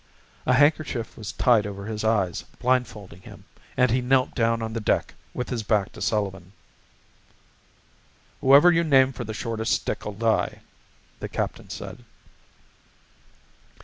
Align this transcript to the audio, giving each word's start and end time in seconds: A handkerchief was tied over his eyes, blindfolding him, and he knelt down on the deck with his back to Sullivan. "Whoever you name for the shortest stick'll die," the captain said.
A 0.47 0.53
handkerchief 0.53 1.15
was 1.15 1.31
tied 1.31 1.67
over 1.67 1.85
his 1.85 2.03
eyes, 2.03 2.41
blindfolding 2.57 3.21
him, 3.21 3.45
and 3.77 3.91
he 3.91 4.01
knelt 4.01 4.33
down 4.33 4.63
on 4.63 4.73
the 4.73 4.79
deck 4.79 5.13
with 5.31 5.49
his 5.49 5.61
back 5.61 5.91
to 5.91 6.01
Sullivan. 6.01 6.53
"Whoever 8.41 8.71
you 8.71 8.83
name 8.83 9.13
for 9.13 9.23
the 9.25 9.35
shortest 9.35 9.73
stick'll 9.73 10.15
die," 10.17 10.61
the 11.19 11.29
captain 11.29 11.69
said. 11.69 12.03